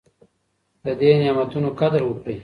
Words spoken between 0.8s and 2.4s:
د دې نعمتونو قدر وکړئ.